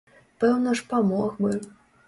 Пэўна 0.43 0.73
ж 0.81 0.87
памог 0.95 1.39
бы. 1.47 1.55